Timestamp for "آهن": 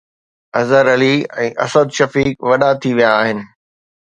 3.21-3.39